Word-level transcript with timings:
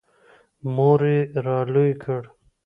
•مور 0.75 1.01
یې 1.11 1.19
را 1.45 1.59
لوی 1.73 1.91
کړ. 2.03 2.21